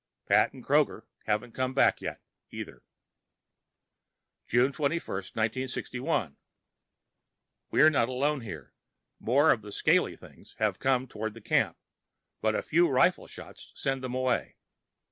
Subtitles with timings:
[0.27, 2.81] Pat and Kroger haven't come back yet, either.
[4.47, 6.37] June 21, 1961
[7.69, 8.73] We're not alone here.
[9.19, 11.77] More of the scaly things have come toward the camp,
[12.41, 14.55] but a few rifle shots send them away.